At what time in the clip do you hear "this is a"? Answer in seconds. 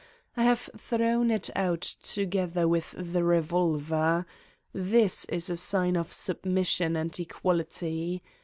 4.73-5.55